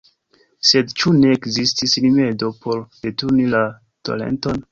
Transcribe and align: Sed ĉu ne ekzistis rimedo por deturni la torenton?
Sed 0.69 0.93
ĉu 1.01 1.11
ne 1.17 1.33
ekzistis 1.33 1.93
rimedo 2.07 2.49
por 2.65 2.81
deturni 3.05 3.45
la 3.55 3.63
torenton? 4.09 4.59